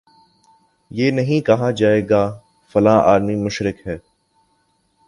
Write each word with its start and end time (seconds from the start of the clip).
یہ 0.91 1.11
نہیں 1.11 1.45
کہا 1.45 1.69
جائے 1.71 2.01
گا 2.09 2.23
فلاں 2.75 2.99
آدمی 3.05 3.35
مشرک 3.35 3.87
ہے 3.87 3.97